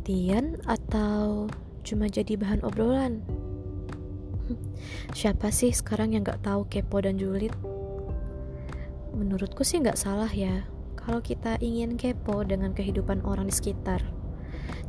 [0.00, 1.44] perhatian atau
[1.84, 3.20] cuma jadi bahan obrolan?
[5.12, 7.52] Siapa sih sekarang yang gak tahu kepo dan julid?
[9.12, 10.64] Menurutku sih gak salah ya
[10.96, 14.00] kalau kita ingin kepo dengan kehidupan orang di sekitar,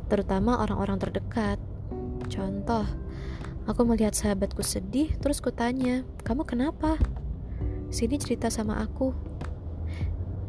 [0.08, 1.60] terutama orang-orang terdekat.
[2.32, 2.88] Contoh,
[3.68, 6.96] aku melihat sahabatku sedih, terus kutanya, kamu kenapa?
[7.92, 9.12] Sini cerita sama aku.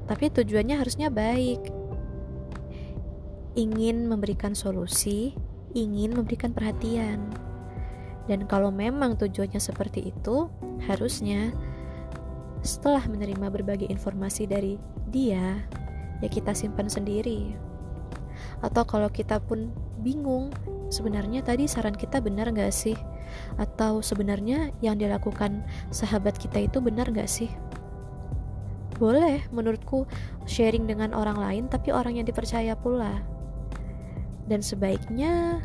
[0.07, 1.82] Tapi tujuannya harusnya baik.
[3.53, 5.37] Ingin memberikan solusi,
[5.77, 7.29] ingin memberikan perhatian.
[8.25, 10.47] Dan kalau memang tujuannya seperti itu,
[10.87, 11.51] harusnya
[12.63, 14.79] setelah menerima berbagai informasi dari
[15.11, 15.59] dia,
[16.23, 17.53] ya kita simpan sendiri.
[18.63, 20.49] Atau kalau kita pun bingung,
[20.87, 22.95] sebenarnya tadi saran kita benar gak sih?
[23.59, 27.51] Atau sebenarnya yang dilakukan sahabat kita itu benar gak sih?
[28.95, 30.07] Boleh menurutku
[30.47, 33.32] sharing dengan orang lain tapi orang yang dipercaya pula.
[34.47, 35.63] Dan sebaiknya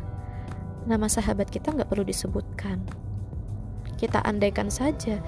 [0.87, 2.81] nama sahabat kita nggak perlu disebutkan.
[3.99, 5.19] Kita andaikan saja,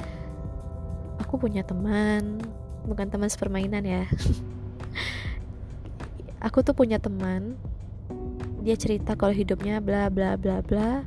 [1.20, 2.40] aku punya teman,
[2.88, 4.04] bukan teman sepermainan ya.
[6.48, 7.60] aku tuh punya teman,
[8.62, 11.04] dia cerita kalau hidupnya bla bla bla bla.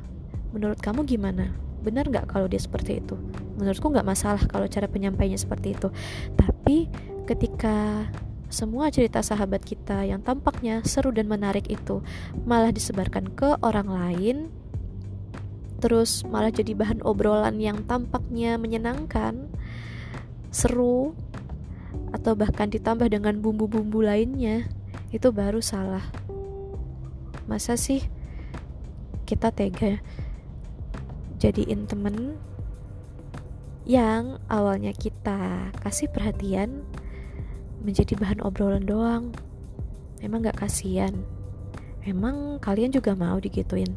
[0.53, 1.51] Menurut kamu gimana?
[1.81, 3.17] Benar nggak kalau dia seperti itu?
[3.55, 5.87] Menurutku nggak masalah kalau cara penyampainya seperti itu.
[6.35, 6.87] Tapi
[7.25, 8.07] ketika
[8.55, 11.99] semua cerita sahabat kita yang tampaknya seru dan menarik itu
[12.47, 14.47] malah disebarkan ke orang lain,
[15.83, 19.51] terus malah jadi bahan obrolan yang tampaknya menyenangkan,
[20.55, 21.11] seru,
[22.15, 24.71] atau bahkan ditambah dengan bumbu-bumbu lainnya,
[25.11, 26.07] itu baru salah.
[27.51, 28.07] Masa sih
[29.27, 29.99] kita tega
[31.43, 32.39] jadiin temen
[33.83, 36.87] yang awalnya kita kasih perhatian
[37.85, 39.29] menjadi bahan obrolan doang.
[40.19, 41.13] Emang gak kasihan?
[42.01, 43.93] Emang kalian juga mau digituin?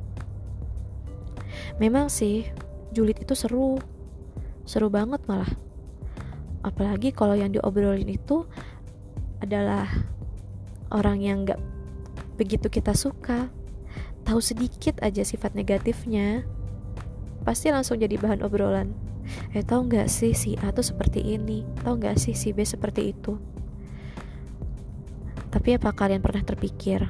[1.80, 2.44] Memang sih,
[2.92, 3.80] julid itu seru.
[4.68, 5.48] Seru banget malah.
[6.60, 8.44] Apalagi kalau yang diobrolin itu
[9.40, 9.88] adalah
[10.92, 11.60] orang yang gak
[12.36, 13.48] begitu kita suka.
[14.28, 16.44] Tahu sedikit aja sifat negatifnya,
[17.48, 18.92] pasti langsung jadi bahan obrolan.
[19.56, 23.12] Eh tau gak sih si A tuh seperti ini Tau gak sih si B seperti
[23.12, 23.36] itu
[25.58, 27.02] tapi apa kalian pernah terpikir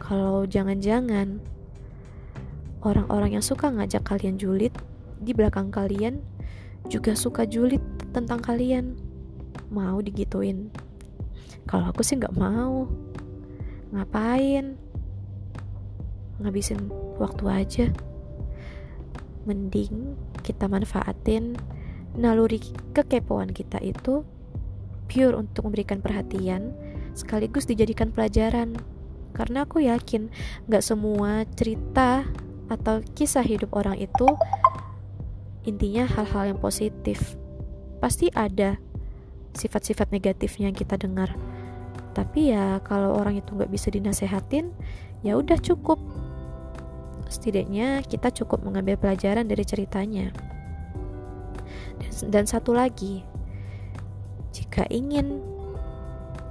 [0.00, 1.44] kalau jangan-jangan
[2.80, 4.72] orang-orang yang suka ngajak kalian julid
[5.20, 6.24] di belakang kalian
[6.88, 7.84] juga suka julid
[8.16, 8.96] tentang kalian?
[9.68, 10.72] Mau digituin?
[11.68, 12.88] Kalau aku sih nggak mau.
[13.92, 14.80] Ngapain?
[16.40, 16.88] Ngabisin
[17.20, 17.86] waktu aja.
[19.44, 21.60] Mending kita manfaatin
[22.16, 22.56] naluri
[22.96, 24.24] kekepoan kita itu
[25.12, 26.72] pure untuk memberikan perhatian
[27.16, 28.76] sekaligus dijadikan pelajaran.
[29.32, 30.28] Karena aku yakin
[30.68, 32.28] gak semua cerita
[32.68, 34.28] atau kisah hidup orang itu
[35.66, 37.34] intinya hal-hal yang positif.
[37.98, 38.78] Pasti ada
[39.56, 41.32] sifat-sifat negatifnya yang kita dengar.
[42.12, 44.72] Tapi ya kalau orang itu gak bisa dinasehatin,
[45.24, 46.00] ya udah cukup.
[47.26, 50.30] Setidaknya kita cukup mengambil pelajaran dari ceritanya.
[52.00, 53.20] Dan, dan satu lagi,
[54.54, 55.55] jika ingin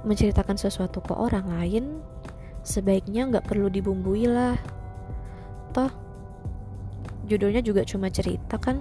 [0.06, 1.98] menceritakan sesuatu ke orang lain,
[2.62, 4.54] sebaiknya nggak perlu dibumbui lah.
[5.74, 5.90] Toh,
[7.26, 8.78] judulnya juga cuma cerita kan?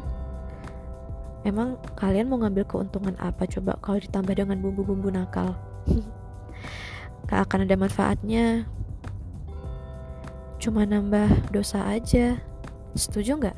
[1.46, 5.58] Emang kalian mau ngambil keuntungan apa coba kalau ditambah dengan bumbu-bumbu nakal?
[7.30, 8.70] gak akan ada manfaatnya.
[10.62, 12.42] Cuma nambah dosa aja.
[12.98, 13.58] Setuju nggak?